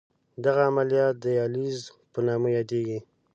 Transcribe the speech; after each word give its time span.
دغه 0.45 0.61
عملیه 0.69 1.07
د 1.13 1.17
دیالیز 1.23 1.79
په 2.13 2.19
نامه 2.27 2.49
یادېږي. 2.57 2.99